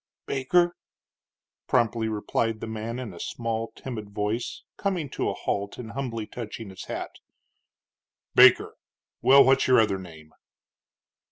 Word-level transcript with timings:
"Baker," 0.25 0.75
promptly 1.67 2.07
replied 2.07 2.59
the 2.59 2.65
man, 2.65 2.97
in 2.97 3.13
a 3.13 3.19
small, 3.19 3.71
timid 3.75 4.09
voice, 4.09 4.63
coming 4.75 5.11
to 5.11 5.29
a 5.29 5.35
halt 5.35 5.77
and 5.77 5.91
humbly 5.91 6.25
touching 6.25 6.71
his 6.71 6.85
hat. 6.85 7.11
"Baker? 8.33 8.73
Well, 9.21 9.43
what's 9.43 9.67
your 9.67 9.79
other 9.79 9.99
name?" 9.99 10.33